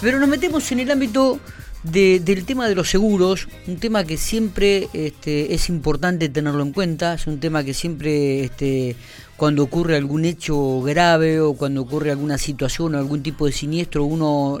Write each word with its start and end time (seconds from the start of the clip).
Pero 0.00 0.20
nos 0.20 0.28
metemos 0.28 0.70
en 0.72 0.80
el 0.80 0.90
ámbito 0.90 1.40
del 1.82 2.44
tema 2.44 2.68
de 2.68 2.74
los 2.74 2.90
seguros, 2.90 3.48
un 3.66 3.76
tema 3.76 4.04
que 4.04 4.16
siempre 4.16 4.88
este, 4.92 5.54
es 5.54 5.68
importante 5.68 6.28
tenerlo 6.28 6.62
en 6.62 6.72
cuenta, 6.72 7.14
es 7.14 7.26
un 7.26 7.38
tema 7.38 7.62
que 7.62 7.74
siempre 7.74 8.44
este, 8.44 8.96
cuando 9.36 9.62
ocurre 9.62 9.96
algún 9.96 10.24
hecho 10.24 10.82
grave 10.82 11.40
o 11.40 11.54
cuando 11.54 11.82
ocurre 11.82 12.10
alguna 12.10 12.38
situación 12.38 12.94
o 12.94 12.98
algún 12.98 13.22
tipo 13.22 13.46
de 13.46 13.52
siniestro, 13.52 14.04
uno 14.04 14.58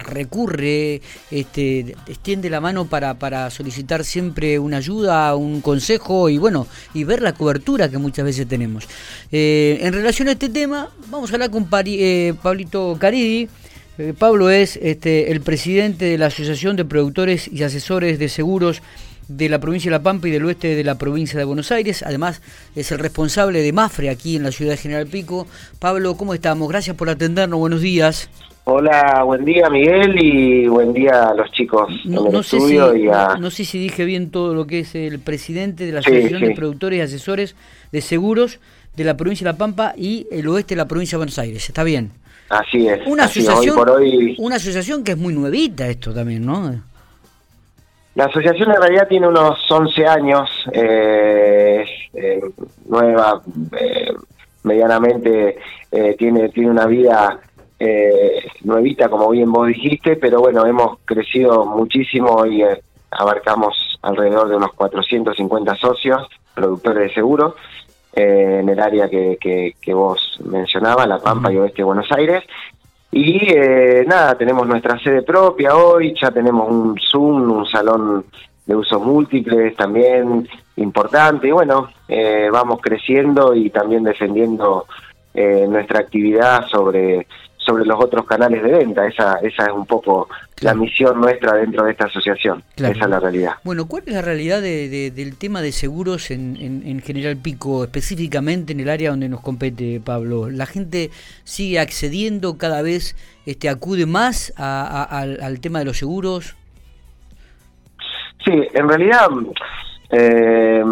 recurre, 0.00 1.02
este, 1.30 1.94
extiende 2.06 2.48
la 2.48 2.60
mano 2.60 2.86
para, 2.86 3.18
para 3.18 3.50
solicitar 3.50 4.04
siempre 4.04 4.58
una 4.58 4.78
ayuda, 4.78 5.34
un 5.36 5.60
consejo 5.60 6.28
y 6.28 6.38
bueno, 6.38 6.66
y 6.94 7.04
ver 7.04 7.20
la 7.20 7.34
cobertura 7.34 7.90
que 7.90 7.98
muchas 7.98 8.24
veces 8.24 8.48
tenemos. 8.48 8.88
Eh, 9.30 9.78
en 9.82 9.92
relación 9.92 10.28
a 10.28 10.32
este 10.32 10.48
tema, 10.48 10.88
vamos 11.10 11.30
a 11.30 11.34
hablar 11.34 11.50
con 11.50 11.68
eh, 11.84 12.34
Pablito 12.42 12.96
Caridi. 12.98 13.48
Eh, 13.98 14.14
Pablo 14.18 14.48
es 14.48 14.78
este, 14.78 15.30
el 15.32 15.42
presidente 15.42 16.06
de 16.06 16.16
la 16.16 16.26
Asociación 16.26 16.76
de 16.76 16.84
Productores 16.86 17.46
y 17.52 17.62
Asesores 17.62 18.18
de 18.18 18.28
Seguros 18.30 18.82
de 19.28 19.48
la 19.50 19.58
provincia 19.58 19.90
de 19.90 19.98
La 19.98 20.02
Pampa 20.02 20.28
y 20.28 20.30
del 20.30 20.44
oeste 20.46 20.74
de 20.74 20.82
la 20.82 20.96
provincia 20.96 21.38
de 21.38 21.44
Buenos 21.44 21.70
Aires. 21.70 22.02
Además, 22.02 22.40
es 22.74 22.90
el 22.90 22.98
responsable 22.98 23.60
de 23.60 23.72
Mafre 23.72 24.08
aquí 24.08 24.36
en 24.36 24.44
la 24.44 24.50
ciudad 24.50 24.72
de 24.72 24.76
General 24.78 25.06
Pico. 25.06 25.46
Pablo, 25.78 26.16
¿cómo 26.16 26.32
estamos? 26.32 26.68
Gracias 26.68 26.96
por 26.96 27.10
atendernos. 27.10 27.60
Buenos 27.60 27.82
días. 27.82 28.30
Hola, 28.64 29.24
buen 29.24 29.44
día 29.44 29.68
Miguel 29.68 30.14
y 30.22 30.68
buen 30.68 30.92
día 30.92 31.30
a 31.30 31.34
los 31.34 31.50
chicos 31.50 31.92
no, 32.04 32.44
sé 32.44 32.60
si, 32.60 32.78
no, 32.78 33.50
sé 33.50 33.64
si 33.64 33.76
dije 33.80 34.04
bien 34.04 34.30
todo 34.30 34.54
lo 34.54 34.68
que 34.68 34.78
es 34.78 34.94
el 34.94 35.18
presidente 35.18 35.84
de 35.84 35.90
la 35.90 35.98
Asociación 35.98 36.42
de 36.42 36.54
Productores 36.54 36.96
y 36.96 37.02
Asesores 37.02 37.56
de 37.90 38.00
Seguros 38.00 38.60
de 38.94 39.02
la 39.02 39.16
provincia 39.16 39.44
de 39.44 39.52
La 39.52 39.58
Pampa 39.58 39.94
y 39.96 40.28
el 40.30 40.46
oeste 40.46 40.76
de 40.76 40.76
la 40.76 40.86
provincia 40.86 41.16
de 41.16 41.18
Buenos 41.18 41.40
Aires. 41.40 41.68
¿Está 41.68 41.82
bien? 41.82 42.12
Así 42.52 42.86
es. 42.86 43.06
Una 43.06 43.24
asociación, 43.24 43.76
por 43.76 43.90
hoy... 43.90 44.36
una 44.38 44.56
asociación 44.56 45.02
que 45.02 45.12
es 45.12 45.18
muy 45.18 45.34
nuevita 45.34 45.88
esto 45.88 46.12
también, 46.12 46.44
¿no? 46.44 46.70
La 48.14 48.26
asociación 48.26 48.70
en 48.70 48.80
realidad 48.80 49.08
tiene 49.08 49.26
unos 49.26 49.58
11 49.70 50.06
años, 50.06 50.50
eh, 50.72 51.84
eh, 52.12 52.40
nueva, 52.86 53.40
eh, 53.80 54.12
medianamente 54.64 55.58
tiene, 56.18 56.48
tiene 56.50 56.70
una 56.70 56.86
vida 56.86 57.40
eh, 57.84 58.46
nuevita, 58.62 59.08
como 59.08 59.30
bien 59.30 59.50
vos 59.50 59.66
dijiste, 59.66 60.14
pero 60.14 60.38
bueno, 60.38 60.64
hemos 60.64 61.00
crecido 61.04 61.66
muchísimo 61.66 62.46
y 62.46 62.62
eh, 62.62 62.80
abarcamos 63.10 63.98
alrededor 64.02 64.48
de 64.48 64.54
unos 64.54 64.72
450 64.74 65.74
socios, 65.74 66.28
productores 66.54 67.08
de 67.08 67.14
seguros, 67.14 67.54
eh, 68.12 68.58
en 68.60 68.68
el 68.68 68.80
área 68.80 69.08
que, 69.08 69.74
que, 69.80 69.94
vos 69.94 70.38
mencionabas, 70.44 71.08
La 71.08 71.18
Pampa 71.18 71.52
y 71.52 71.56
Oeste 71.56 71.78
de 71.78 71.84
Buenos 71.84 72.10
Aires. 72.12 72.44
Y 73.10 73.38
eh, 73.52 74.04
nada, 74.06 74.36
tenemos 74.36 74.66
nuestra 74.66 74.98
sede 74.98 75.22
propia 75.22 75.76
hoy, 75.76 76.14
ya 76.20 76.30
tenemos 76.30 76.70
un 76.70 76.98
Zoom, 76.98 77.50
un 77.50 77.66
salón 77.66 78.24
de 78.64 78.76
usos 78.76 79.02
múltiples 79.02 79.76
también 79.76 80.48
importante. 80.76 81.48
Y 81.48 81.50
bueno, 81.50 81.90
vamos 82.52 82.80
creciendo 82.80 83.54
y 83.54 83.70
también 83.70 84.04
defendiendo 84.04 84.86
nuestra 85.34 86.00
actividad 86.00 86.66
sobre 86.68 87.26
sobre 87.64 87.84
los 87.84 88.02
otros 88.02 88.26
canales 88.26 88.62
de 88.62 88.70
venta. 88.70 89.06
Esa, 89.06 89.36
esa 89.42 89.64
es 89.64 89.72
un 89.72 89.86
poco 89.86 90.28
la 90.60 90.74
misión 90.74 91.20
nuestra 91.20 91.54
dentro 91.54 91.84
de 91.84 91.92
esta 91.92 92.06
asociación. 92.06 92.62
Esa 92.76 92.90
es 92.90 92.98
la 92.98 93.20
realidad. 93.20 93.52
Bueno, 93.64 93.86
¿cuál 93.86 94.02
es 94.06 94.14
la 94.14 94.22
realidad 94.22 94.60
de, 94.60 95.10
del 95.10 95.36
tema 95.36 95.60
de 95.62 95.72
seguros 95.72 96.30
en, 96.30 96.56
en, 96.60 97.00
General 97.00 97.36
Pico, 97.36 97.84
específicamente 97.84 98.72
en 98.72 98.80
el 98.80 98.88
área 98.88 99.10
donde 99.10 99.28
nos 99.28 99.40
compete, 99.40 100.00
Pablo? 100.04 100.50
¿La 100.50 100.66
gente 100.66 101.10
sigue 101.44 101.78
accediendo 101.78 102.58
cada 102.58 102.82
vez, 102.82 103.16
este, 103.46 103.68
acude 103.68 104.06
más 104.06 104.52
al, 104.56 105.60
tema 105.60 105.80
de 105.80 105.84
los 105.84 105.98
seguros? 105.98 106.56
Sí, 108.44 108.52
en 108.74 108.88
realidad... 108.88 109.28
Eh, 110.10 110.84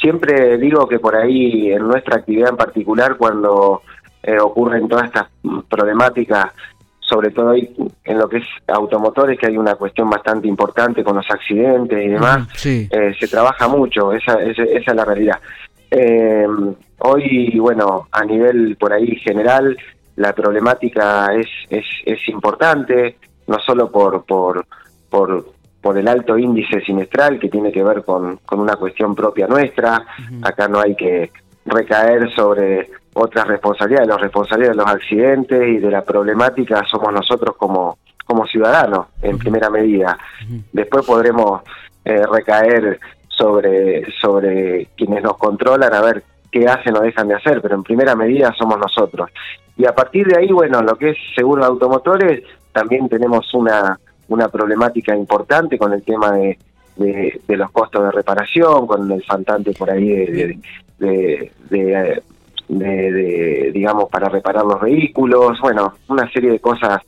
siempre 0.00 0.58
digo 0.58 0.86
que 0.86 0.98
por 0.98 1.16
ahí 1.16 1.72
en 1.72 1.86
nuestra 1.86 2.16
actividad 2.16 2.50
en 2.50 2.56
particular 2.56 3.16
cuando 3.16 3.82
eh, 4.22 4.38
ocurren 4.40 4.88
todas 4.88 5.06
estas 5.06 5.28
problemáticas, 5.68 6.52
sobre 7.00 7.30
todo 7.30 7.54
en 7.54 8.18
lo 8.18 8.28
que 8.28 8.38
es 8.38 8.46
automotores, 8.66 9.38
que 9.38 9.46
hay 9.46 9.56
una 9.56 9.76
cuestión 9.76 10.10
bastante 10.10 10.48
importante 10.48 11.04
con 11.04 11.16
los 11.16 11.30
accidentes 11.30 12.04
y 12.04 12.08
demás, 12.08 12.48
eh, 12.64 13.14
se 13.18 13.28
trabaja 13.28 13.68
mucho, 13.68 14.12
esa, 14.12 14.42
esa, 14.42 14.64
es 14.64 14.86
la 14.94 15.04
realidad. 15.04 15.38
Eh, 15.90 16.46
hoy, 16.98 17.56
bueno, 17.58 18.08
a 18.10 18.24
nivel 18.24 18.76
por 18.76 18.92
ahí 18.92 19.14
general, 19.16 19.76
la 20.16 20.32
problemática 20.32 21.32
es, 21.34 21.46
es, 21.70 21.84
es 22.04 22.28
importante, 22.28 23.18
no 23.46 23.58
solo 23.60 23.90
por, 23.90 24.24
por, 24.24 24.66
por, 25.08 25.46
por 25.80 25.96
el 25.96 26.08
alto 26.08 26.36
índice 26.36 26.80
sinestral 26.80 27.38
que 27.38 27.48
tiene 27.48 27.70
que 27.70 27.84
ver 27.84 28.02
con, 28.02 28.38
con 28.38 28.58
una 28.58 28.74
cuestión 28.74 29.14
propia 29.14 29.46
nuestra, 29.46 30.04
acá 30.42 30.66
no 30.66 30.80
hay 30.80 30.96
que 30.96 31.30
recaer 31.64 32.32
sobre 32.34 32.90
otras 33.16 33.48
responsabilidades, 33.48 34.08
los 34.08 34.20
responsables 34.20 34.68
de 34.68 34.74
los 34.74 34.86
accidentes 34.86 35.62
y 35.66 35.78
de 35.78 35.90
la 35.90 36.02
problemática 36.02 36.84
somos 36.86 37.12
nosotros 37.12 37.56
como, 37.56 37.96
como 38.26 38.46
ciudadanos, 38.46 39.06
en 39.22 39.38
primera 39.38 39.70
medida. 39.70 40.18
Después 40.72 41.06
podremos 41.06 41.62
eh, 42.04 42.22
recaer 42.30 43.00
sobre, 43.28 44.04
sobre 44.20 44.88
quienes 44.96 45.22
nos 45.22 45.38
controlan 45.38 45.94
a 45.94 46.02
ver 46.02 46.24
qué 46.52 46.66
hacen 46.68 46.94
o 46.96 47.00
dejan 47.00 47.28
de 47.28 47.36
hacer, 47.36 47.62
pero 47.62 47.74
en 47.74 47.82
primera 47.82 48.14
medida 48.14 48.54
somos 48.56 48.78
nosotros. 48.78 49.30
Y 49.78 49.86
a 49.86 49.94
partir 49.94 50.26
de 50.26 50.38
ahí, 50.38 50.52
bueno, 50.52 50.82
lo 50.82 50.96
que 50.96 51.10
es 51.10 51.16
seguro 51.34 51.62
de 51.62 51.68
automotores, 51.68 52.42
también 52.72 53.08
tenemos 53.08 53.52
una, 53.54 53.98
una 54.28 54.48
problemática 54.48 55.16
importante 55.16 55.78
con 55.78 55.94
el 55.94 56.02
tema 56.02 56.32
de, 56.32 56.58
de, 56.96 57.56
los 57.56 57.70
costos 57.70 58.04
de 58.04 58.10
reparación, 58.10 58.86
con 58.86 59.10
el 59.10 59.24
faltante 59.24 59.72
por 59.72 59.90
ahí 59.90 60.08
de, 60.08 60.58
de 60.98 61.52
de, 61.70 62.22
digamos, 62.68 64.08
para 64.10 64.28
reparar 64.28 64.64
los 64.64 64.80
vehículos, 64.80 65.58
bueno, 65.60 65.94
una 66.08 66.30
serie 66.32 66.50
de 66.50 66.60
cosas 66.60 67.00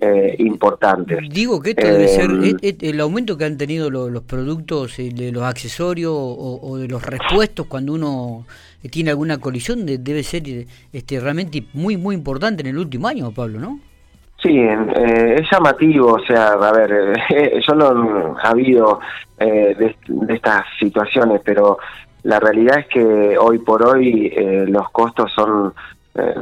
eh, 0.00 0.34
importantes. 0.40 1.18
Digo 1.30 1.62
que 1.62 1.70
esto 1.70 1.86
debe 1.86 2.08
ser 2.08 2.30
eh, 2.30 2.56
eh, 2.60 2.76
el 2.82 3.00
aumento 3.00 3.38
que 3.38 3.46
han 3.46 3.56
tenido 3.56 3.88
los, 3.88 4.22
productos, 4.24 4.98
de 4.98 5.32
los 5.32 5.44
accesorios 5.44 6.12
o, 6.12 6.76
de 6.76 6.88
los 6.88 7.02
repuestos 7.02 7.66
cuando 7.66 7.94
uno 7.94 8.44
tiene 8.90 9.10
alguna 9.10 9.38
colisión, 9.38 9.86
debe 9.86 10.22
ser 10.22 10.42
este 10.92 11.20
realmente 11.20 11.64
muy, 11.72 11.96
muy 11.96 12.16
importante 12.16 12.60
en 12.62 12.66
el 12.68 12.78
último 12.78 13.08
año, 13.08 13.30
Pablo, 13.30 13.58
¿no? 13.58 13.78
Sí, 14.42 14.58
es 14.58 15.50
llamativo, 15.50 16.14
o 16.14 16.26
sea, 16.26 16.48
a 16.48 16.72
ver, 16.72 17.14
yo 17.66 17.74
no 17.74 18.36
ha 18.42 18.50
habido 18.50 19.00
de, 19.38 19.96
estas 20.28 20.64
situaciones, 20.78 21.40
pero 21.42 21.78
la 22.24 22.40
realidad 22.40 22.78
es 22.80 22.86
que 22.88 23.38
hoy 23.38 23.58
por 23.58 23.86
hoy 23.86 24.32
eh, 24.34 24.64
los 24.66 24.90
costos 24.90 25.30
son 25.32 25.74
eh, 26.14 26.34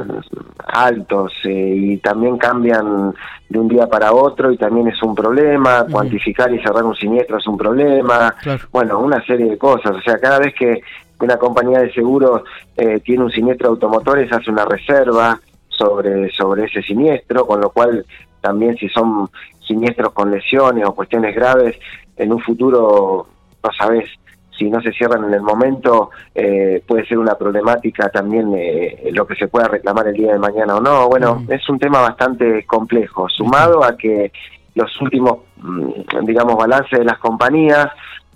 altos 0.65 1.33
eh, 1.43 1.73
y 1.75 1.97
también 1.97 2.37
cambian 2.37 3.13
de 3.49 3.59
un 3.59 3.67
día 3.67 3.87
para 3.87 4.13
otro 4.13 4.51
y 4.51 4.57
también 4.57 4.87
es 4.87 5.03
un 5.03 5.13
problema, 5.13 5.85
cuantificar 5.91 6.53
y 6.53 6.63
cerrar 6.63 6.83
un 6.83 6.95
siniestro 6.95 7.37
es 7.37 7.47
un 7.47 7.57
problema, 7.57 8.33
bueno, 8.71 8.99
una 8.99 9.23
serie 9.25 9.49
de 9.49 9.57
cosas, 9.57 9.97
o 9.97 10.01
sea, 10.01 10.17
cada 10.19 10.39
vez 10.39 10.53
que 10.55 10.81
una 11.19 11.37
compañía 11.37 11.79
de 11.79 11.93
seguros 11.93 12.43
tiene 13.03 13.23
un 13.23 13.31
siniestro 13.31 13.69
de 13.69 13.73
automotores 13.73 14.31
hace 14.31 14.51
una 14.51 14.65
reserva 14.65 15.39
sobre, 15.69 16.29
sobre 16.31 16.65
ese 16.65 16.81
siniestro, 16.81 17.45
con 17.45 17.61
lo 17.61 17.69
cual 17.69 18.05
también 18.41 18.75
si 18.77 18.89
son 18.89 19.29
siniestros 19.65 20.11
con 20.13 20.31
lesiones 20.31 20.85
o 20.85 20.95
cuestiones 20.95 21.35
graves, 21.35 21.77
en 22.17 22.33
un 22.33 22.39
futuro 22.39 23.27
no 23.63 23.69
sabes 23.77 24.09
si 24.57 24.69
no 24.69 24.81
se 24.81 24.91
cierran 24.91 25.25
en 25.25 25.33
el 25.33 25.41
momento, 25.41 26.11
eh, 26.33 26.83
puede 26.85 27.05
ser 27.05 27.17
una 27.17 27.35
problemática 27.35 28.09
también 28.09 28.53
eh, 28.55 29.09
lo 29.11 29.25
que 29.25 29.35
se 29.35 29.47
pueda 29.47 29.67
reclamar 29.67 30.07
el 30.07 30.13
día 30.13 30.33
de 30.33 30.39
mañana 30.39 30.75
o 30.75 30.81
no. 30.81 31.07
Bueno, 31.07 31.43
es 31.49 31.67
un 31.69 31.79
tema 31.79 32.01
bastante 32.01 32.65
complejo, 32.65 33.27
sumado 33.29 33.83
a 33.83 33.97
que 33.97 34.31
los 34.75 35.01
últimos, 35.01 35.39
mm, 35.57 36.25
digamos, 36.25 36.55
balances 36.55 36.99
de 36.99 37.05
las 37.05 37.17
compañías, 37.19 37.87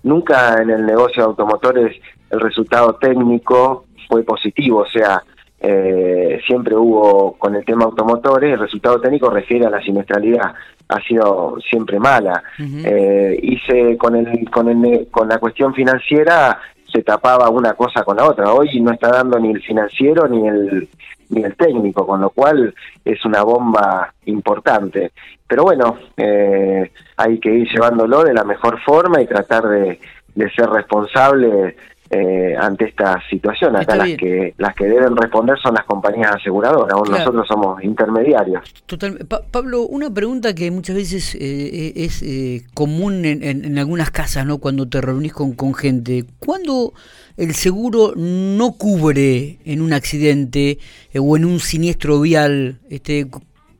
nunca 0.04 0.62
en 0.62 0.70
el 0.70 0.86
negocio 0.86 1.24
de 1.24 1.30
automotores 1.30 1.96
el 2.30 2.40
resultado 2.40 2.94
técnico 2.96 3.86
fue 4.08 4.24
positivo, 4.24 4.80
o 4.80 4.88
sea, 4.88 5.22
eh, 5.60 6.40
siempre 6.46 6.76
hubo 6.76 7.34
con 7.34 7.56
el 7.56 7.66
tema 7.66 7.86
automotores, 7.86 8.54
el 8.54 8.60
resultado 8.60 9.02
técnico 9.02 9.30
refiere 9.30 9.66
a 9.66 9.70
la 9.70 9.82
siniestralidad, 9.82 10.54
ha 10.90 11.02
sido 11.02 11.58
siempre 11.68 12.00
mala. 12.00 12.44
eh, 12.60 13.40
y 13.42 13.58
se, 13.60 13.98
con, 13.98 14.16
el, 14.16 14.50
con, 14.50 14.70
el, 14.70 15.08
con 15.10 15.28
la 15.28 15.40
cuestión 15.40 15.74
financiera 15.74 16.60
se 16.92 17.02
tapaba 17.02 17.50
una 17.50 17.74
cosa 17.74 18.04
con 18.04 18.18
la 18.18 18.26
otra. 18.26 18.54
Hoy 18.54 18.80
no 18.82 18.92
está 18.94 19.10
dando 19.10 19.40
ni 19.40 19.52
el 19.52 19.62
financiero 19.62 20.28
ni 20.28 20.48
el, 20.48 20.88
ni 21.30 21.44
el 21.44 21.56
técnico, 21.56 22.06
con 22.08 22.22
lo 22.22 22.30
cual 22.30 22.74
es 23.04 23.26
una 23.26 23.44
bomba 23.44 24.14
importante. 24.26 25.12
Pero 25.48 25.64
bueno, 25.64 25.98
eh, 26.16 26.92
hay 27.18 27.40
que 27.40 27.54
ir 27.54 27.70
llevándolo 27.70 28.24
de 28.24 28.34
la 28.34 28.44
mejor 28.44 28.80
forma 28.82 29.22
y 29.22 29.28
tratar 29.28 29.68
de, 29.68 30.00
de 30.36 30.50
ser 30.52 30.70
responsable 30.70 31.76
eh, 32.10 32.56
ante 32.60 32.86
esta 32.86 33.22
situación. 33.30 33.76
Acá 33.76 33.96
las 33.96 34.10
que 34.18 34.54
las 34.58 34.76
que 34.76 34.86
deben 34.86 35.16
responder 35.16 35.58
son 35.60 35.74
las 35.76 35.86
compañías 35.86 36.36
aseguradoras, 36.36 36.94
nosotros 37.10 37.48
somos 37.48 37.84
intermediarios. 37.84 38.64
Total. 38.86 39.26
Pablo, 39.52 39.84
una 39.84 40.14
pregunta 40.14 40.54
que 40.56 40.72
muchas 40.72 40.96
veces 40.96 41.36
eh, 41.36 41.94
es 41.96 42.22
eh, 42.24 42.64
común 42.74 43.26
en, 43.26 43.44
en, 43.44 43.78
algunas 43.78 44.12
casas, 44.12 44.46
¿no? 44.46 44.58
Cuando 44.60 44.88
te 44.88 45.02
reunís 45.02 45.34
con, 45.34 45.54
con 45.54 45.74
gente, 45.74 46.26
¿cuándo 46.40 46.94
el 47.36 47.54
seguro 47.54 48.14
no 48.16 48.74
cubre 48.74 49.60
en 49.66 49.82
un 49.82 49.94
accidente 49.94 50.80
o 51.18 51.38
en 51.38 51.46
un 51.46 51.60
siniestro 51.60 52.22
vial? 52.22 52.80
Este, 52.90 53.28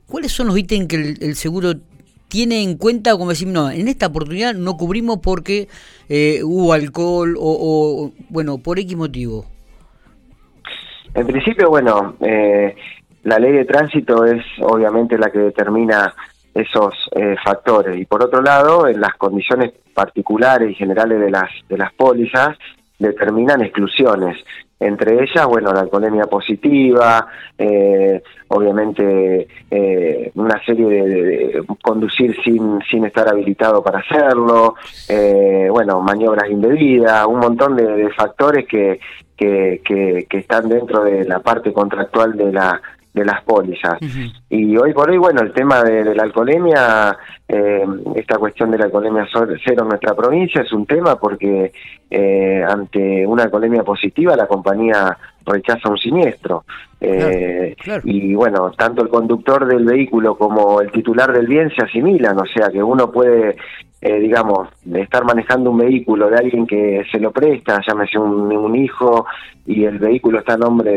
¿Cuáles 0.08 0.32
son 0.32 0.48
los 0.48 0.58
ítems 0.58 0.88
que 0.88 1.16
el 1.20 1.36
seguro 1.36 1.74
tiene 2.28 2.64
en 2.64 2.78
cuenta 2.78 3.12
como 3.12 3.30
decir, 3.30 3.48
no, 3.48 3.70
en 3.70 3.88
esta 3.88 4.08
oportunidad 4.08 4.54
no 4.54 4.78
cubrimos 4.78 5.20
porque 5.20 5.68
eh, 6.10 6.42
hubo 6.44 6.74
alcohol 6.74 7.36
o, 7.40 8.12
bueno, 8.30 8.58
por 8.58 8.80
X 8.80 8.96
motivo? 8.96 9.46
En 11.14 11.26
principio, 11.26 11.70
bueno, 11.70 12.16
eh, 12.22 12.76
la 13.24 13.40
ley 13.40 13.52
de 13.52 13.66
tránsito 13.66 14.26
es 14.26 14.44
obviamente 14.62 15.18
la 15.18 15.32
que 15.32 15.40
determina 15.40 16.14
esos 16.54 16.94
eh, 17.16 17.36
factores 17.44 17.98
y 17.98 18.06
por 18.06 18.24
otro 18.24 18.42
lado, 18.42 18.88
en 18.88 19.00
las 19.00 19.16
condiciones 19.16 19.74
particulares 19.94 20.72
y 20.72 20.76
generales 20.76 21.20
de 21.20 21.30
las 21.30 21.50
de 21.70 21.78
las 21.78 21.94
pólizas 21.94 22.58
determinan 23.00 23.62
exclusiones. 23.62 24.38
Entre 24.80 25.24
ellas, 25.24 25.46
bueno, 25.48 25.74
la 25.74 25.82
alcoholemia 25.82 26.26
positiva, 26.26 27.28
eh, 27.58 28.22
obviamente 28.50 29.48
eh, 29.72 30.32
una 30.36 30.64
serie 30.64 30.86
de, 30.86 31.64
conducir 31.82 32.36
sin, 32.44 32.80
sin 32.90 33.06
estar 33.06 33.28
habilitado 33.28 33.82
para 33.82 34.00
hacerlo, 34.00 34.76
eh, 35.10 35.68
bueno, 35.72 36.00
maniobras 36.02 36.50
indebidas, 36.52 37.26
un 37.26 37.40
montón 37.40 37.76
de, 37.76 38.08
factores 38.16 38.68
que, 38.68 39.00
que, 39.36 39.82
que, 39.84 40.38
están 40.38 40.70
dentro 40.70 41.04
de 41.04 41.26
la 41.26 41.40
parte 41.40 41.74
contractual 41.74 42.38
de 42.38 42.52
la 42.52 42.80
de 43.18 43.26
las 43.26 43.42
pólizas. 43.44 43.98
Y 44.50 44.78
hoy 44.78 44.94
por 44.94 45.10
hoy, 45.10 45.18
bueno, 45.18 45.42
el 45.42 45.52
tema 45.52 45.84
de, 45.84 46.16
la 46.16 46.24
alcoholemia, 46.24 47.18
eh, 47.48 47.86
esta 48.16 48.38
cuestión 48.38 48.72
de 48.72 48.78
la 48.78 48.86
alcoholemia 48.86 49.28
cero 49.32 49.84
en 49.84 49.88
nuestra 49.90 50.14
provincia 50.14 50.62
es 50.62 50.72
un 50.72 50.86
tema 50.86 51.18
porque 51.18 51.72
eh, 52.10 52.64
ante 52.68 53.26
una 53.26 53.44
alcoholemia 53.44 53.84
positiva 53.84 54.36
la 54.36 54.48
compañía 54.48 55.18
rechaza 55.52 55.90
un 55.90 55.98
siniestro. 55.98 56.64
Eh, 57.00 57.76
y 58.04 58.34
bueno, 58.34 58.72
tanto 58.78 59.04
el 59.04 59.10
conductor 59.10 59.68
del 59.68 59.86
vehículo 59.86 60.36
como 60.36 60.82
el 60.82 60.92
titular 60.92 61.32
del 61.32 61.46
bien 61.46 61.72
se 61.76 61.84
asimilan, 61.84 62.40
o 62.40 62.46
sea 62.46 62.70
que 62.70 62.82
uno 62.82 63.12
puede 63.12 63.56
eh, 64.00 64.20
digamos, 64.20 64.70
estar 64.94 65.26
manejando 65.26 65.72
un 65.72 65.80
vehículo 65.80 66.30
de 66.30 66.38
alguien 66.38 66.68
que 66.68 67.04
se 67.12 67.20
lo 67.20 67.32
presta, 67.32 67.82
llámese 67.86 68.20
un, 68.20 68.56
un 68.56 68.76
hijo, 68.76 69.26
y 69.66 69.86
el 69.86 69.98
vehículo 69.98 70.40
está 70.40 70.54
a 70.54 70.58
nombre 70.58 70.92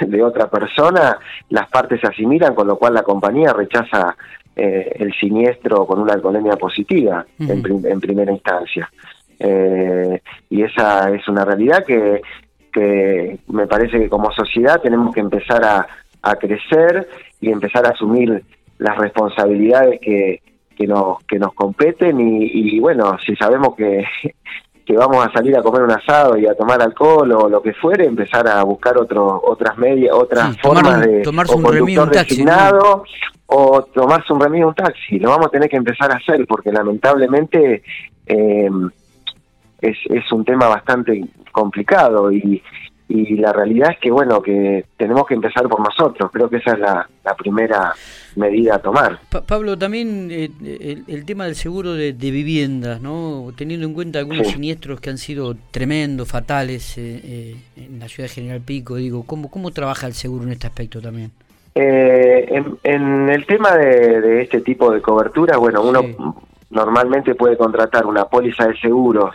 de, 0.00 0.22
otra 0.22 0.50
persona, 0.50 1.16
las 1.50 1.68
partes 1.68 2.00
se 2.00 2.08
asimilan, 2.08 2.56
con 2.56 2.66
lo 2.66 2.76
cual 2.76 2.94
la 2.94 3.04
compañía 3.04 3.52
rechaza 3.52 4.16
eh, 4.56 4.96
el 4.96 5.12
siniestro 5.14 5.86
con 5.86 6.00
una 6.00 6.14
alcoholemia 6.14 6.56
positiva 6.56 7.24
en, 7.38 7.62
primera 8.00 8.32
instancia. 8.32 8.90
Eh, 9.38 10.20
y 10.50 10.62
esa 10.62 11.10
es 11.10 11.26
una 11.28 11.44
realidad 11.44 11.84
que, 11.84 12.20
que 12.72 13.38
me 13.48 13.66
parece 13.66 13.98
que 13.98 14.08
como 14.08 14.32
sociedad 14.32 14.80
tenemos 14.80 15.14
que 15.14 15.20
empezar 15.20 15.64
a, 15.64 15.86
a 16.22 16.36
crecer 16.36 17.08
y 17.40 17.50
empezar 17.50 17.86
a 17.86 17.90
asumir 17.90 18.42
las 18.78 18.96
responsabilidades 18.98 20.00
que, 20.00 20.40
que 20.76 20.86
nos 20.86 21.22
que 21.24 21.38
nos 21.38 21.52
competen 21.54 22.18
y, 22.20 22.78
bueno 22.78 23.16
si 23.24 23.34
sabemos 23.36 23.74
que, 23.74 24.04
que 24.86 24.96
vamos 24.96 25.26
a 25.26 25.32
salir 25.32 25.56
a 25.56 25.62
comer 25.62 25.82
un 25.82 25.90
asado 25.90 26.38
y 26.38 26.46
a 26.46 26.54
tomar 26.54 26.80
alcohol 26.80 27.30
o 27.32 27.48
lo 27.48 27.60
que 27.60 27.74
fuere 27.74 28.06
empezar 28.06 28.46
a 28.48 28.62
buscar 28.62 28.96
otro, 28.96 29.42
otras 29.44 29.76
medias 29.76 30.14
otras 30.14 30.56
formas 30.58 31.00
de 31.00 31.22
tomarse 31.22 31.54
un 31.54 31.64
remedio 31.64 32.04
un 32.04 32.10
taxi 32.10 32.44
o 33.50 33.82
tomarse 33.82 34.32
un 34.32 34.40
remedio 34.40 34.68
un 34.68 34.74
taxi. 34.74 35.18
Lo 35.18 35.30
vamos 35.30 35.46
a 35.46 35.50
tener 35.50 35.70
que 35.70 35.76
empezar 35.76 36.12
a 36.12 36.16
hacer 36.16 36.46
porque 36.46 36.70
lamentablemente 36.70 37.82
eh, 38.26 38.70
es, 39.80 39.96
es 40.10 40.30
un 40.32 40.44
tema 40.44 40.68
bastante 40.68 41.24
complicado 41.52 42.32
y, 42.32 42.62
y 43.08 43.36
la 43.36 43.52
realidad 43.52 43.92
es 43.92 43.98
que 43.98 44.10
bueno 44.10 44.42
que 44.42 44.84
tenemos 44.96 45.26
que 45.26 45.34
empezar 45.34 45.66
por 45.68 45.80
nosotros. 45.80 46.30
Creo 46.30 46.48
que 46.50 46.58
esa 46.58 46.72
es 46.72 46.78
la, 46.78 47.08
primera 47.36 47.94
medida 48.36 48.76
a 48.76 48.78
tomar. 48.78 49.18
Pablo 49.46 49.78
también 49.78 50.28
eh, 50.30 50.50
el, 51.06 51.24
tema 51.24 51.44
del 51.44 51.54
seguro 51.54 51.94
de, 51.94 52.12
viviendas 52.12 53.00
no 53.00 53.52
teniendo 53.56 53.86
en 53.86 53.94
cuenta 53.94 54.18
algunos 54.18 54.48
siniestros 54.48 55.00
que 55.00 55.10
han 55.10 55.18
sido 55.18 55.54
tremendos 55.70 56.28
fatales 56.28 56.98
eh, 56.98 57.20
eh, 57.22 57.56
en 57.76 57.98
la 57.98 58.08
ciudad 58.08 58.28
de 58.28 58.34
General 58.34 58.60
Pico 58.60 58.96
digo 58.96 59.24
cómo 59.24 59.50
cómo 59.50 59.70
trabaja 59.70 60.06
el 60.06 60.14
seguro 60.14 60.44
en 60.44 60.52
este 60.52 60.66
aspecto 60.66 61.00
también 61.00 61.30
en, 61.74 63.28
el 63.28 63.46
tema 63.46 63.76
de, 63.76 64.42
este 64.42 64.62
tipo 64.62 64.90
de 64.90 65.00
cobertura 65.00 65.58
bueno 65.58 65.82
uno 65.82 66.36
normalmente 66.70 67.34
puede 67.34 67.56
contratar 67.56 68.06
una 68.06 68.24
póliza 68.24 68.66
de 68.66 68.76
seguros 68.78 69.34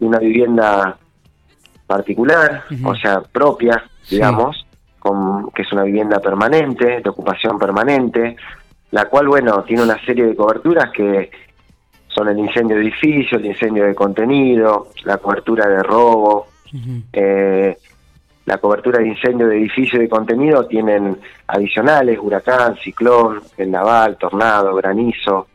una 0.00 0.18
vivienda 0.18 0.96
particular, 1.86 2.64
o 2.84 2.94
sea, 2.94 3.20
propia, 3.20 3.84
digamos, 4.10 4.66
con, 4.98 5.50
que 5.50 5.62
es 5.62 5.72
una 5.72 5.82
vivienda 5.82 6.18
permanente, 6.20 7.00
de 7.02 7.10
ocupación 7.10 7.58
permanente, 7.58 8.36
la 8.90 9.06
cual, 9.06 9.28
bueno, 9.28 9.62
tiene 9.64 9.82
una 9.82 10.02
serie 10.04 10.24
de 10.26 10.36
coberturas 10.36 10.90
que 10.90 11.30
son 12.08 12.28
el 12.28 12.38
incendio 12.38 12.76
de 12.76 12.82
edificio, 12.82 13.38
el 13.38 13.46
incendio 13.46 13.84
de 13.84 13.94
contenido, 13.94 14.88
la 15.04 15.18
cobertura 15.18 15.66
de 15.68 15.82
robo, 15.82 16.46
eh, 17.12 17.76
la 18.46 18.58
cobertura 18.58 18.98
de 18.98 19.08
incendio 19.08 19.48
de 19.48 19.56
edificio 19.58 19.98
y 19.98 20.02
de 20.02 20.08
contenido 20.08 20.66
tienen 20.66 21.16
adicionales, 21.46 22.18
huracán, 22.20 22.76
ciclón, 22.76 23.40
el 23.56 23.70
naval, 23.70 24.16
tornado, 24.16 24.74
granizo. 24.74 25.48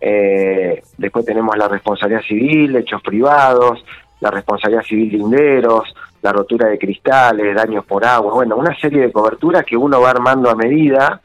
eh, 0.00 0.82
después 0.96 1.24
tenemos 1.24 1.56
la 1.56 1.68
responsabilidad 1.68 2.22
civil, 2.22 2.76
hechos 2.76 3.02
privados, 3.02 3.84
la 4.20 4.30
responsabilidad 4.30 4.82
civil 4.82 5.10
de 5.10 5.18
linderos, 5.18 5.94
la 6.28 6.32
rotura 6.32 6.68
de 6.68 6.78
cristales, 6.78 7.54
daños 7.54 7.86
por 7.86 8.04
agua, 8.04 8.34
bueno, 8.34 8.56
una 8.56 8.78
serie 8.78 9.00
de 9.00 9.12
coberturas 9.12 9.64
que 9.64 9.76
uno 9.76 10.00
va 10.00 10.10
armando 10.10 10.50
a 10.50 10.54
medida 10.54 11.22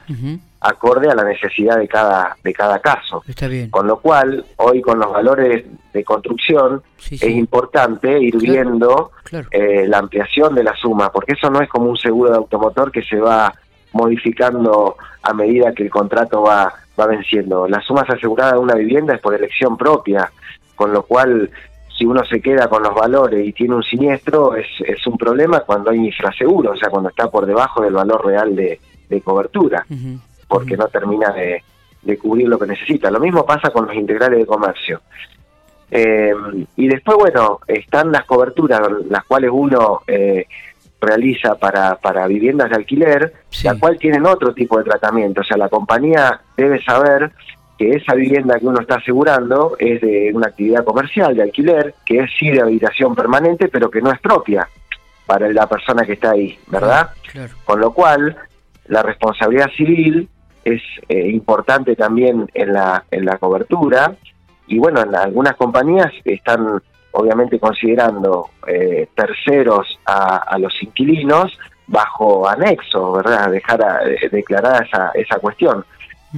acorde 0.60 1.10
a 1.10 1.14
la 1.14 1.24
necesidad 1.24 1.76
de 1.76 1.86
cada 1.86 2.34
de 2.42 2.54
cada 2.54 2.78
caso. 2.78 3.22
Está 3.28 3.46
bien. 3.46 3.68
Con 3.68 3.86
lo 3.86 3.98
cual, 3.98 4.46
hoy 4.56 4.80
con 4.80 4.98
los 4.98 5.12
valores 5.12 5.66
de 5.92 6.04
construcción 6.04 6.82
es 7.10 7.22
importante 7.22 8.18
ir 8.18 8.38
viendo 8.38 9.10
eh, 9.50 9.86
la 9.86 9.98
ampliación 9.98 10.54
de 10.54 10.64
la 10.64 10.74
suma, 10.74 11.12
porque 11.12 11.34
eso 11.34 11.50
no 11.50 11.60
es 11.60 11.68
como 11.68 11.90
un 11.90 11.98
seguro 11.98 12.30
de 12.30 12.38
automotor 12.38 12.90
que 12.90 13.02
se 13.02 13.20
va 13.20 13.52
modificando 13.92 14.96
a 15.22 15.34
medida 15.34 15.74
que 15.74 15.82
el 15.82 15.90
contrato 15.90 16.42
va 16.42 16.72
va 16.98 17.06
venciendo. 17.06 17.68
Las 17.68 17.84
sumas 17.84 18.08
aseguradas 18.08 18.54
de 18.54 18.60
una 18.60 18.74
vivienda 18.74 19.14
es 19.14 19.20
por 19.20 19.34
elección 19.34 19.76
propia, 19.76 20.30
con 20.76 20.92
lo 20.92 21.02
cual 21.02 21.50
si 21.96 22.04
uno 22.04 22.24
se 22.24 22.40
queda 22.40 22.68
con 22.68 22.82
los 22.82 22.94
valores 22.94 23.46
y 23.46 23.52
tiene 23.52 23.76
un 23.76 23.82
siniestro, 23.82 24.56
es, 24.56 24.66
es 24.80 25.06
un 25.06 25.16
problema 25.16 25.60
cuando 25.60 25.90
hay 25.90 25.98
infraseguro, 25.98 26.72
o 26.72 26.76
sea, 26.76 26.90
cuando 26.90 27.08
está 27.08 27.30
por 27.30 27.46
debajo 27.46 27.82
del 27.82 27.94
valor 27.94 28.26
real 28.26 28.54
de, 28.56 28.80
cobertura, 29.22 29.86
porque 30.48 30.76
no 30.76 30.88
termina 30.88 31.32
de, 31.32 32.18
cubrir 32.18 32.48
lo 32.48 32.58
que 32.58 32.66
necesita. 32.66 33.12
Lo 33.12 33.20
mismo 33.20 33.46
pasa 33.46 33.70
con 33.70 33.86
los 33.86 33.94
integrales 33.94 34.40
de 34.40 34.46
comercio. 34.46 35.02
Eh, 35.88 36.32
y 36.74 36.88
después, 36.88 37.16
bueno, 37.16 37.60
están 37.68 38.10
las 38.10 38.24
coberturas, 38.24 38.80
las 39.08 39.24
cuales 39.24 39.50
uno 39.52 40.00
eh, 40.08 40.46
realiza 41.00 41.54
para, 41.54 41.94
para 41.94 42.26
viviendas 42.26 42.70
de 42.70 42.76
alquiler, 42.76 43.32
la 43.62 43.78
cual 43.78 43.98
tienen 43.98 44.26
otro 44.26 44.52
tipo 44.52 44.78
de 44.78 44.84
tratamiento. 44.84 45.42
O 45.42 45.44
sea, 45.44 45.56
la 45.56 45.68
compañía 45.68 46.40
debe 46.56 46.82
saber 46.82 47.30
que 47.78 47.90
esa 47.90 48.14
vivienda 48.14 48.58
que 48.58 48.66
uno 48.66 48.80
está 48.80 48.96
asegurando 48.96 49.76
es 49.78 50.00
de 50.00 50.30
una 50.32 50.48
actividad 50.48 50.84
comercial, 50.84 51.34
de 51.34 51.42
alquiler, 51.42 51.94
que 52.04 52.20
es 52.20 52.30
sí 52.38 52.50
de 52.50 52.60
habitación 52.60 53.14
permanente, 53.14 53.68
pero 53.68 53.90
que 53.90 54.00
no 54.00 54.12
es 54.12 54.20
propia 54.20 54.68
para 55.26 55.48
la 55.52 55.66
persona 55.66 56.04
que 56.04 56.12
está 56.12 56.32
ahí, 56.32 56.58
¿verdad? 56.68 57.10
Con 57.64 57.80
lo 57.80 57.92
cual, 57.92 58.36
la 58.86 59.02
responsabilidad 59.02 59.70
civil 59.76 60.28
es 60.64 60.82
eh, 61.08 61.28
importante 61.28 61.96
también 61.96 62.50
en 62.54 62.72
la, 62.72 63.04
en 63.10 63.24
la 63.24 63.38
cobertura, 63.38 64.14
y 64.66 64.78
bueno, 64.78 65.02
en 65.02 65.14
algunas 65.14 65.56
compañías 65.56 66.12
están 66.24 66.80
obviamente 67.12 67.58
considerando 67.58 68.50
eh, 68.66 69.08
terceros 69.14 69.98
a, 70.06 70.56
los 70.58 70.82
inquilinos 70.82 71.58
bajo 71.86 72.48
anexo, 72.48 73.12
¿verdad? 73.12 73.50
Dejar 73.50 73.82
a, 73.82 74.04
eh, 74.04 74.28
declarada 74.30 74.84
esa, 74.84 75.10
esa 75.14 75.38
cuestión 75.38 75.84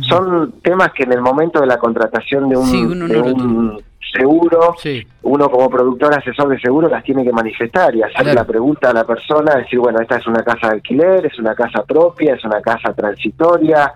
son 0.02 0.52
temas 0.62 0.92
que 0.92 1.04
en 1.04 1.12
el 1.12 1.20
momento 1.20 1.60
de 1.60 1.66
la 1.66 1.78
contratación 1.78 2.48
de 2.48 2.56
un, 2.56 3.82
seguro, 4.12 4.74
uno 5.22 5.50
como 5.50 5.68
productor 5.68 6.14
asesor 6.14 6.48
de 6.48 6.60
seguro 6.60 6.88
las 6.88 7.04
tiene 7.04 7.24
que 7.24 7.32
manifestar 7.32 7.94
y 7.94 8.02
hacer 8.02 8.34
la 8.34 8.44
pregunta 8.44 8.90
a 8.90 8.94
la 8.94 9.04
persona, 9.04 9.56
decir, 9.56 9.78
bueno, 9.78 10.00
esta 10.00 10.16
es 10.16 10.26
una 10.26 10.42
casa 10.42 10.68
de 10.68 10.74
alquiler, 10.74 11.26
es 11.26 11.38
una 11.38 11.54
casa 11.54 11.82
propia, 11.84 12.34
es 12.34 12.44
una 12.44 12.60
casa 12.60 12.92
transitoria, 12.94 13.92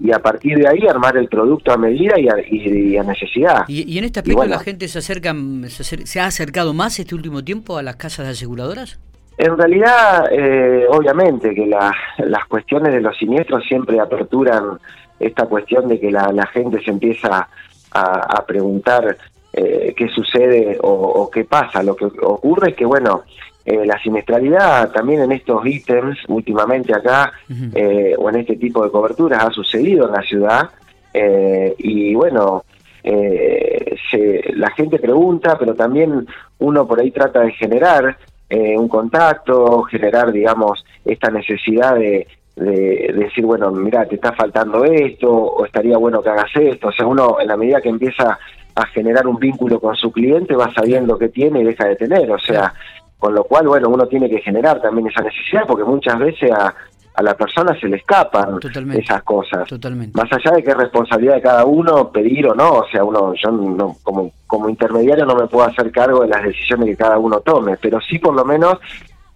y 0.00 0.12
a 0.12 0.18
partir 0.18 0.56
de 0.58 0.66
ahí 0.66 0.86
armar 0.88 1.16
el 1.16 1.28
producto 1.28 1.72
a 1.72 1.76
medida 1.76 2.18
y 2.18 2.28
a, 2.96 3.02
necesidad. 3.02 3.64
¿Y, 3.68 3.98
en 3.98 4.04
este 4.04 4.20
aspecto 4.20 4.44
la 4.46 4.58
gente 4.58 4.88
se, 4.88 4.98
acerca, 4.98 5.34
se, 5.68 6.20
ha 6.20 6.26
acercado 6.26 6.72
más 6.72 6.98
este 6.98 7.14
último 7.14 7.44
tiempo 7.44 7.76
a 7.76 7.82
las 7.82 7.96
casas 7.96 8.26
de 8.26 8.32
aseguradoras? 8.32 8.98
En 9.36 9.56
realidad, 9.56 10.26
eh, 10.32 10.86
obviamente 10.90 11.54
que 11.54 11.66
las 11.66 12.44
cuestiones 12.48 12.92
de 12.92 13.00
los 13.00 13.16
siniestros 13.16 13.64
siempre 13.64 14.00
aperturan 14.00 14.78
esta 15.20 15.46
cuestión 15.46 15.86
de 15.86 16.00
que 16.00 16.10
la, 16.10 16.46
gente 16.52 16.82
se 16.82 16.90
empieza 16.90 17.48
a, 17.92 18.46
preguntar 18.46 19.16
eh, 19.52 19.94
qué 19.96 20.08
sucede 20.08 20.78
o, 20.82 21.30
qué 21.30 21.44
pasa. 21.44 21.82
Lo 21.82 21.94
que 21.94 22.06
ocurre 22.06 22.70
es 22.70 22.76
que, 22.76 22.86
bueno, 22.86 23.22
eh, 23.64 23.84
la 23.84 24.00
siniestralidad 24.02 24.90
también 24.90 25.20
en 25.20 25.32
estos 25.32 25.64
ítems, 25.66 26.18
últimamente 26.28 26.94
acá, 26.94 27.32
eh, 27.74 28.14
o 28.16 28.30
en 28.30 28.36
este 28.36 28.56
tipo 28.56 28.82
de 28.82 28.90
coberturas, 28.90 29.44
ha 29.44 29.50
sucedido 29.50 30.06
en 30.06 30.12
la 30.12 30.22
ciudad. 30.22 30.70
Eh, 31.12 31.74
y 31.78 32.14
bueno, 32.14 32.64
se, 33.02 34.42
la 34.54 34.70
gente 34.70 34.98
pregunta, 34.98 35.58
pero 35.58 35.74
también 35.74 36.26
uno 36.58 36.86
por 36.86 37.00
ahí 37.00 37.10
trata 37.10 37.40
de 37.40 37.52
generar 37.52 38.16
un 38.50 38.88
contacto, 38.88 39.82
generar, 39.84 40.32
digamos, 40.32 40.84
esta 41.04 41.30
necesidad 41.30 41.94
de, 41.94 42.26
de, 42.56 43.12
decir, 43.14 43.44
bueno, 43.44 43.70
mira, 43.70 44.06
te 44.06 44.16
está 44.16 44.32
faltando 44.32 44.84
esto, 44.84 45.30
o 45.30 45.64
estaría 45.64 45.96
bueno 45.98 46.22
que 46.22 46.30
hagas 46.30 46.50
esto. 46.54 46.88
O 46.88 46.92
sea, 46.92 47.06
uno 47.06 47.38
en 47.40 47.48
la 47.48 47.56
medida 47.56 47.80
que 47.80 47.88
empieza 47.88 48.38
a 48.74 48.86
generar 48.86 49.26
un 49.26 49.36
vínculo 49.36 49.80
con 49.80 49.96
su 49.96 50.12
cliente 50.12 50.54
va 50.54 50.72
sabiendo 50.72 51.18
qué 51.18 51.28
tiene 51.28 51.60
y 51.60 51.64
deja 51.64 51.86
de 51.86 51.96
tener. 51.96 52.30
O 52.30 52.38
sea, 52.38 52.74
con 53.18 53.34
lo 53.34 53.44
cual, 53.44 53.68
bueno, 53.68 53.88
uno 53.88 54.06
tiene 54.06 54.28
que 54.28 54.40
generar 54.40 54.80
también 54.80 55.08
esa 55.08 55.22
necesidad 55.22 55.64
porque 55.66 55.84
muchas 55.84 56.18
veces 56.18 56.50
a, 56.52 56.74
a 57.14 57.22
la 57.22 57.36
persona 57.36 57.78
se 57.78 57.88
le 57.88 57.96
escapan 57.96 58.58
esas 58.94 59.22
cosas. 59.22 59.68
Totalmente. 59.68 60.16
Más 60.16 60.32
allá 60.32 60.56
de 60.56 60.62
que 60.62 60.70
es 60.70 60.76
responsabilidad 60.76 61.34
de 61.34 61.42
cada 61.42 61.64
uno 61.64 62.10
pedir 62.10 62.46
o 62.46 62.54
no, 62.54 62.72
o 62.72 62.88
sea, 62.88 63.04
uno 63.04 63.34
yo 63.34 63.50
no, 63.50 63.96
como, 64.02 64.32
como 64.46 64.68
intermediario 64.68 65.26
no 65.26 65.34
me 65.34 65.46
puedo 65.46 65.66
hacer 65.66 65.90
cargo 65.90 66.22
de 66.22 66.28
las 66.28 66.42
decisiones 66.42 66.86
que 66.86 66.96
cada 66.96 67.18
uno 67.18 67.40
tome, 67.40 67.76
pero 67.76 68.00
sí 68.00 68.18
por 68.18 68.34
lo 68.34 68.44
menos 68.44 68.78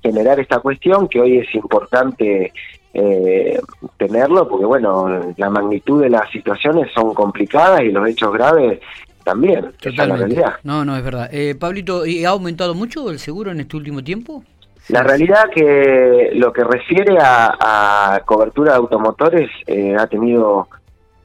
generar 0.02 0.38
esta 0.38 0.61
cuestión 0.61 1.09
que 1.09 1.21
hoy 1.21 1.38
es 1.38 1.54
importante 1.54 2.52
eh, 2.94 3.60
tenerlo, 3.96 4.48
porque 4.48 4.64
bueno, 4.64 5.34
la 5.36 5.50
magnitud 5.50 6.00
de 6.00 6.10
las 6.10 6.30
situaciones 6.30 6.90
son 6.94 7.12
complicadas 7.12 7.82
y 7.82 7.90
los 7.90 8.08
hechos 8.08 8.32
graves 8.32 8.80
también. 9.24 9.72
Esa 9.82 10.06
la 10.06 10.16
realidad. 10.16 10.54
No, 10.62 10.84
no, 10.84 10.96
es 10.96 11.02
verdad. 11.02 11.28
Eh, 11.32 11.56
Pablito, 11.56 12.06
¿y 12.06 12.24
ha 12.24 12.30
aumentado 12.30 12.74
mucho 12.74 13.10
el 13.10 13.18
seguro 13.18 13.50
en 13.50 13.60
este 13.60 13.76
último 13.76 14.04
tiempo? 14.04 14.44
La 14.88 15.02
realidad 15.02 15.44
que 15.52 16.30
lo 16.34 16.52
que 16.52 16.62
refiere 16.62 17.16
a, 17.20 18.20
cobertura 18.26 18.72
de 18.72 18.78
automotores 18.78 19.50
eh, 19.66 19.96
ha 19.98 20.06
tenido, 20.06 20.68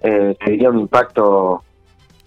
eh, 0.01 0.35
diría, 0.45 0.69
un 0.69 0.79
impacto 0.79 1.63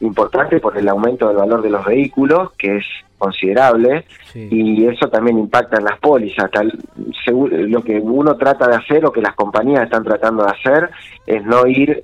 importante 0.03 0.61
por 0.61 0.77
el 0.77 0.89
aumento 0.89 1.29
del 1.29 1.37
valor 1.37 1.63
de 1.63 1.71
los 1.71 1.85
vehículos, 1.85 2.53
que 2.59 2.77
es 2.79 2.85
considerable, 3.19 4.05
y 4.35 4.85
eso 4.87 5.09
también 5.09 5.39
impacta 5.39 5.79
en 5.79 5.85
las 5.85 5.99
pólizas. 6.01 6.51
Tal, 6.51 6.73
lo 7.27 7.83
que 7.83 8.01
uno 8.01 8.37
trata 8.37 8.69
de 8.69 8.77
hacer 8.77 9.05
o 9.07 9.13
que 9.13 9.23
las 9.23 9.35
compañías 9.35 9.85
están 9.85 10.03
tratando 10.03 10.45
de 10.45 10.51
hacer 10.51 10.91
es 11.27 11.45
no 11.45 11.67
ir 11.67 12.03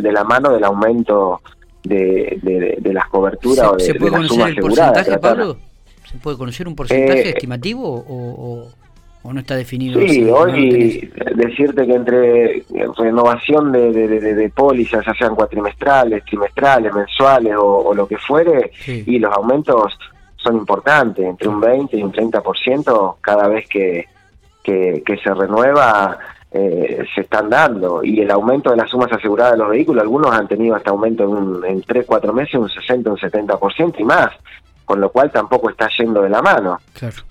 de 0.00 0.12
la 0.12 0.24
mano 0.24 0.52
del 0.52 0.64
aumento 0.64 1.40
de, 1.82 2.78
de, 2.80 2.92
las 2.92 3.08
coberturas 3.08 3.66
o 3.68 3.76
de, 3.76 3.84
¿Se 3.84 3.94
puede 3.94 4.12
conocer 4.12 4.48
el 4.48 4.56
porcentaje, 4.56 5.18
Pablo? 5.18 5.56
¿Se 6.04 6.18
puede 6.18 6.36
conocer 6.36 6.68
un 6.68 6.76
porcentaje 6.76 7.28
eh, 7.28 7.30
estimativo 7.30 7.82
o, 7.82 8.04
o, 8.06 8.68
no 9.32 9.40
está 9.40 9.56
definido? 9.56 10.00
Sí, 10.00 10.28
hoy 10.30 11.10
decirte 11.34 11.86
que 11.86 11.94
entre 11.94 12.64
renovación 12.96 13.72
de, 13.72 13.92
de, 13.92 14.48
pólizas, 14.50 15.04
ya 15.04 15.14
sean 15.14 15.34
cuatrimestrales, 15.34 16.24
trimestrales, 16.24 16.92
mensuales 16.92 17.54
o, 17.58 17.94
lo 17.94 18.06
que 18.06 18.18
fuere, 18.18 18.70
y 18.86 19.18
los 19.18 19.32
aumentos 19.32 19.98
son 20.36 20.56
importantes, 20.56 21.24
entre 21.24 21.48
un 21.48 21.60
20 21.60 21.96
y 21.96 22.02
un 22.02 22.12
30% 22.12 23.16
cada 23.20 23.48
vez 23.48 23.68
que, 23.68 24.06
que, 24.62 25.02
que 25.04 25.16
se 25.18 25.34
renueva 25.34 26.18
eh, 26.52 27.04
se 27.14 27.22
están 27.22 27.50
dando 27.50 28.02
y 28.02 28.20
el 28.20 28.30
aumento 28.30 28.70
de 28.70 28.76
las 28.76 28.88
sumas 28.88 29.12
aseguradas 29.12 29.52
de 29.52 29.58
los 29.58 29.68
vehículos, 29.68 30.02
algunos 30.02 30.32
han 30.32 30.48
tenido 30.48 30.74
hasta 30.74 30.90
aumento 30.90 31.24
en, 31.24 31.28
un, 31.28 31.64
en 31.66 31.82
3, 31.82 32.06
4 32.06 32.32
meses 32.32 32.54
un 32.54 32.70
60, 32.70 33.10
un 33.10 33.16
70% 33.16 33.94
y 33.98 34.04
más, 34.04 34.30
con 34.84 35.00
lo 35.00 35.10
cual 35.10 35.30
tampoco 35.30 35.68
está 35.68 35.88
yendo 35.98 36.22
de 36.22 36.30
la 36.30 36.40
mano. 36.40 36.78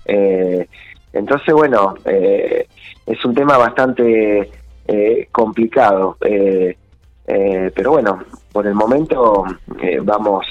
Eh, 0.04 0.68
entonces, 1.18 1.54
bueno, 1.54 1.94
eh, 2.04 2.66
es 3.06 3.24
un 3.24 3.34
tema 3.34 3.56
bastante 3.56 4.50
complicado, 5.32 6.16
pero 6.20 7.90
bueno, 7.90 8.22
por 8.52 8.66
el 8.66 8.74
momento 8.74 9.44
vamos 10.02 10.46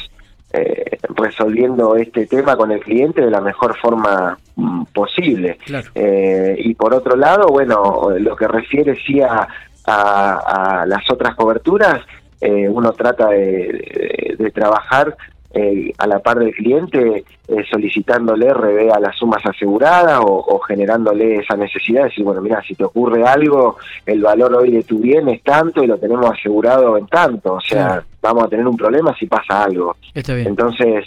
eh, 0.57 0.99
resolviendo 1.15 1.97
este 1.97 2.27
tema 2.27 2.55
con 2.55 2.71
el 2.71 2.79
cliente 2.79 3.19
de 3.19 3.29
la 3.29 3.41
mejor 3.41 3.77
forma 3.77 4.37
mm, 4.55 4.83
posible. 4.93 5.57
Eh, 5.93 6.55
y 6.59 6.73
por 6.75 6.93
otro 6.93 7.17
lado, 7.17 7.47
bueno, 7.47 8.07
lo 8.17 8.35
que 8.37 8.47
refiere 8.47 8.95
sí 9.05 9.19
a, 9.21 9.47
a, 9.85 10.85
las 10.87 11.09
otras 11.11 11.35
coberturas, 11.35 11.99
eh, 12.39 12.69
uno 12.69 12.93
trata 12.93 13.29
de 13.29 14.51
trabajar 14.53 15.17
eh, 15.57 15.93
a 15.99 16.05
la 16.05 16.19
par 16.19 16.39
del 16.39 16.53
cliente 16.53 17.23
eh, 17.47 17.63
solicitándole 17.71 18.53
revea 18.53 18.99
las 18.99 19.15
sumas 19.15 19.41
aseguradas 19.45 20.19
o, 20.21 20.59
generándole 20.59 21.37
esa 21.37 21.55
necesidad 21.55 22.01
de 22.01 22.09
decir, 22.09 22.25
bueno, 22.25 22.41
mira, 22.41 22.61
si 22.61 22.75
te 22.75 22.83
ocurre 22.83 23.23
algo, 23.25 23.77
el 24.05 24.21
valor 24.21 24.53
hoy 24.53 24.71
de 24.71 24.83
tu 24.83 24.99
bien 24.99 25.29
es 25.29 25.41
tanto 25.43 25.81
y 25.81 25.87
lo 25.87 25.97
tenemos 25.97 26.29
asegurado 26.29 26.97
en 26.97 27.07
tanto, 27.07 27.53
o 27.53 27.61
sea, 27.61 28.03
vamos 28.21 28.43
a 28.43 28.47
tener 28.49 28.67
un 28.67 28.75
problema 28.75 29.15
si 29.17 29.27
pasa 29.27 29.63
algo. 29.63 29.95
Entonces, 30.13 31.05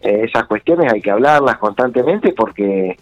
eh, 0.00 0.22
esas 0.24 0.46
cuestiones 0.46 0.90
hay 0.90 1.02
que 1.02 1.10
hablarlas 1.10 1.58
constantemente 1.58 2.32
porque 2.32 2.96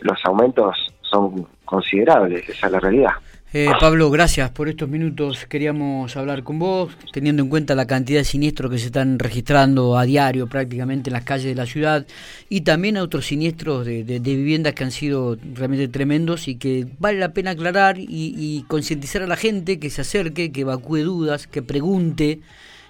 los 0.00 0.18
aumentos 0.24 0.94
son 1.02 1.46
considerables, 1.66 2.48
esa 2.48 2.66
es 2.68 2.72
la 2.72 2.80
realidad. 2.80 3.12
Eh, 3.56 3.70
Pablo, 3.78 4.10
gracias 4.10 4.50
por 4.50 4.68
estos 4.68 4.88
minutos. 4.88 5.46
Queríamos 5.46 6.16
hablar 6.16 6.42
con 6.42 6.58
vos, 6.58 6.92
teniendo 7.12 7.40
en 7.40 7.48
cuenta 7.48 7.76
la 7.76 7.86
cantidad 7.86 8.18
de 8.18 8.24
siniestros 8.24 8.68
que 8.68 8.78
se 8.78 8.86
están 8.86 9.20
registrando 9.20 9.96
a 9.96 10.04
diario 10.04 10.48
prácticamente 10.48 11.08
en 11.08 11.14
las 11.14 11.22
calles 11.22 11.46
de 11.46 11.54
la 11.54 11.64
ciudad 11.64 12.04
y 12.48 12.62
también 12.62 12.96
a 12.96 13.04
otros 13.04 13.26
siniestros 13.26 13.86
de, 13.86 14.02
viviendas 14.02 14.74
que 14.74 14.82
han 14.82 14.90
sido 14.90 15.38
realmente 15.54 15.86
tremendos 15.86 16.48
y 16.48 16.56
que 16.56 16.88
vale 16.98 17.20
la 17.20 17.32
pena 17.32 17.52
aclarar 17.52 17.96
y, 17.96 18.06
y 18.08 18.64
concientizar 18.66 19.22
a 19.22 19.28
la 19.28 19.36
gente 19.36 19.78
que 19.78 19.88
se 19.88 20.00
acerque, 20.00 20.50
que 20.50 20.62
evacúe 20.62 21.04
dudas, 21.04 21.46
que 21.46 21.62
pregunte. 21.62 22.40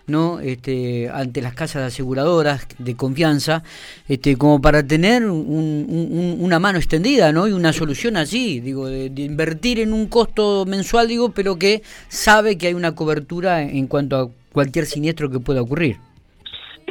¿No? 0.07 0.41
Este, 0.41 1.09
ante 1.09 1.41
las 1.41 1.55
casas 1.55 1.83
de 1.83 1.89
aseguradoras 1.89 2.67
de 2.79 2.97
confianza, 2.97 3.63
este, 4.09 4.37
como 4.37 4.61
para 4.61 4.83
tener 4.83 5.25
una 5.27 6.59
mano 6.59 6.79
extendida, 6.79 7.33
¿no? 7.33 7.49
Y 7.49 7.53
una 7.53 7.73
solución 7.73 8.17
así, 8.17 8.61
digo, 8.61 8.89
de, 8.89 9.11
invertir 9.17 9.81
en 9.81 9.93
un 9.93 10.09
costo 10.09 10.65
mensual, 10.67 11.09
digo, 11.09 11.31
pero 11.31 11.57
que 11.57 11.83
sabe 12.09 12.59
que 12.59 12.69
hay 12.69 12.75
una 12.75 12.95
cobertura 12.95 13.63
en 13.63 13.87
cuanto 13.87 14.17
a 14.17 14.29
cualquier 14.53 14.87
siniestro 14.87 15.31
que 15.31 15.41
pueda 15.41 15.63
ocurrir. 15.63 15.97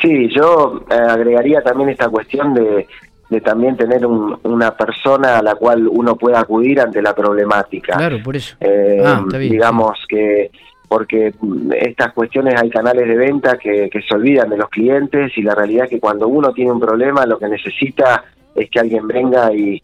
Sí, 0.01 0.27
yo 0.35 0.83
eh, 0.89 0.95
agregaría 0.95 1.61
también 1.61 1.89
esta 1.89 2.09
cuestión 2.09 2.53
de, 2.55 2.87
de 3.29 3.41
también 3.41 3.77
tener 3.77 4.05
una 4.05 4.75
persona 4.75 5.39
a 5.39 5.43
la 5.43 5.55
cual 5.55 5.87
uno 5.87 6.15
pueda 6.15 6.39
acudir 6.39 6.79
ante 6.79 7.01
la 7.01 7.13
problemática. 7.13 7.97
Claro, 7.97 8.17
por 8.23 8.35
eso. 8.35 8.55
Eh, 8.59 9.01
ah, 9.05 9.23
digamos 9.37 9.97
que 10.07 10.51
porque 10.93 11.33
estas 11.81 12.13
cuestiones 12.13 12.53
hay 12.61 12.69
canales 12.69 13.07
de 13.07 13.15
venta 13.15 13.57
que, 13.57 13.89
se 14.07 14.13
olvidan 14.13 14.47
de 14.47 14.57
los 14.57 14.69
clientes 14.69 15.35
y 15.35 15.41
la 15.41 15.55
realidad 15.55 15.85
es 15.85 15.89
que 15.89 15.99
cuando 15.99 16.27
uno 16.27 16.53
tiene 16.53 16.71
un 16.71 16.79
problema 16.79 17.25
lo 17.25 17.39
que 17.39 17.47
necesita 17.47 18.25
es 18.53 18.69
que 18.69 18.79
alguien 18.79 19.07
venga 19.07 19.51
y, 19.51 19.81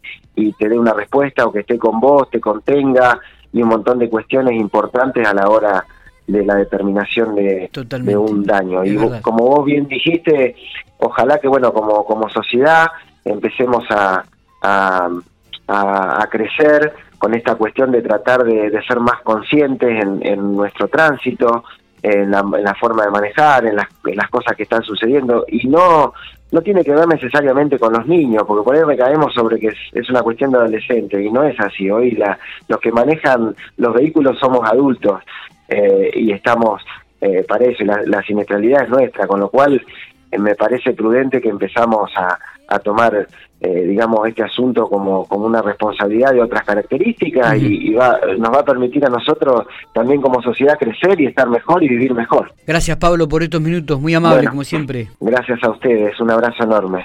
te 0.56 0.68
dé 0.68 0.78
una 0.78 0.92
respuesta 0.92 1.44
o 1.44 1.52
que 1.52 1.60
esté 1.60 1.78
con 1.78 1.98
vos, 1.98 2.30
te 2.30 2.38
contenga 2.38 3.18
y 3.52 3.60
un 3.60 3.70
montón 3.70 3.98
de 3.98 4.08
cuestiones 4.08 4.54
importantes 4.54 5.26
a 5.26 5.34
la 5.34 5.48
hora 5.48 5.84
de 6.28 6.44
la 6.44 6.54
determinación 6.54 7.34
de, 7.34 7.68
un 8.16 8.44
daño. 8.44 8.84
y 8.84 8.96
como 9.20 9.46
vos 9.46 9.64
bien 9.64 9.88
dijiste, 9.88 10.54
ojalá 10.98 11.38
que 11.38 11.48
bueno, 11.48 11.72
como, 11.72 12.04
como 12.04 12.28
sociedad 12.28 12.86
empecemos 13.24 13.84
a, 13.90 14.22
a, 14.62 15.10
a 15.66 16.26
crecer 16.30 16.94
con 17.20 17.34
esta 17.34 17.54
cuestión 17.54 17.92
de 17.92 18.00
tratar 18.00 18.44
de, 18.44 18.72
ser 18.88 18.98
más 18.98 19.20
conscientes 19.22 20.02
en, 20.22 20.56
nuestro 20.56 20.88
tránsito, 20.88 21.64
en 22.02 22.30
la, 22.30 22.74
forma 22.80 23.04
de 23.04 23.10
manejar, 23.10 23.66
en 23.66 23.76
las, 23.76 24.30
cosas 24.30 24.56
que 24.56 24.62
están 24.62 24.82
sucediendo, 24.82 25.44
y 25.46 25.68
no 25.68 26.14
no 26.50 26.62
tiene 26.62 26.82
que 26.82 26.92
ver 26.92 27.06
necesariamente 27.06 27.78
con 27.78 27.92
los 27.92 28.06
niños, 28.06 28.42
porque 28.44 28.64
por 28.64 28.74
ahí 28.74 28.82
recaemos 28.82 29.34
sobre 29.34 29.60
que 29.60 29.68
es, 29.92 30.10
una 30.10 30.22
cuestión 30.22 30.50
de 30.50 30.58
adolescente, 30.58 31.22
y 31.22 31.30
no 31.30 31.44
es 31.44 31.60
así. 31.60 31.90
Hoy 31.90 32.12
la, 32.12 32.38
los 32.68 32.80
que 32.80 32.90
manejan 32.90 33.54
los 33.76 33.94
vehículos 33.94 34.38
somos 34.38 34.68
adultos 34.68 35.20
eh, 35.68 36.10
y 36.14 36.32
estamos 36.32 36.82
eh, 37.20 37.44
para 37.46 37.66
la, 37.80 38.02
la 38.06 38.22
siniestralidad 38.22 38.84
es 38.84 38.88
nuestra, 38.88 39.26
con 39.26 39.40
lo 39.40 39.50
cual 39.50 39.80
eh, 40.32 40.38
me 40.38 40.54
parece 40.54 40.94
prudente 40.94 41.40
que 41.40 41.50
empezamos 41.50 42.10
a, 42.16 42.38
a 42.70 42.78
tomar, 42.78 43.26
eh, 43.60 43.84
digamos, 43.86 44.26
este 44.26 44.42
asunto 44.42 44.88
como, 44.88 45.26
como 45.26 45.44
una 45.44 45.60
responsabilidad 45.60 46.32
de 46.32 46.40
otras 46.40 46.64
características 46.64 47.56
y, 47.60 47.92
va, 47.92 48.18
nos 48.38 48.52
va 48.52 48.60
a 48.60 48.64
permitir 48.64 49.04
a 49.04 49.08
nosotros 49.08 49.66
también 49.92 50.20
como 50.20 50.40
sociedad 50.40 50.78
crecer 50.78 51.20
y 51.20 51.26
estar 51.26 51.48
mejor 51.48 51.82
y 51.82 51.88
vivir 51.88 52.14
mejor. 52.14 52.52
Gracias 52.66 52.96
Pablo 52.96 53.28
por 53.28 53.42
estos 53.42 53.60
minutos, 53.60 54.00
muy 54.00 54.14
amable 54.14 54.48
como 54.48 54.64
siempre. 54.64 55.08
Gracias 55.20 55.62
a 55.62 55.70
ustedes, 55.70 56.18
un 56.20 56.30
abrazo 56.30 56.64
enorme. 56.64 56.98